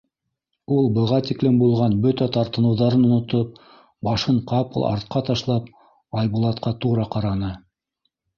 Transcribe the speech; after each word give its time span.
Ул, 0.75 0.85
быға 0.93 1.17
тиклем 1.27 1.59
булған 1.63 1.97
бөтә 2.05 2.27
тартыныуҙарын 2.37 3.03
онотоп, 3.09 3.59
башын 4.09 4.41
ҡапыл 4.53 4.87
артҡа 4.93 5.23
ташлап, 5.29 5.69
Айбулатҡа 6.23 6.75
тура 6.87 7.07
ҡараны. 7.19 7.53